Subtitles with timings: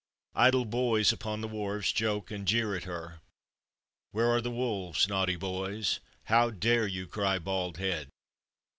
[0.33, 3.21] Idle boys upon the wharves joke and jeer at her.
[4.09, 5.99] Where are the wolves, naughty boys?
[6.23, 8.07] How dare you cry bald head?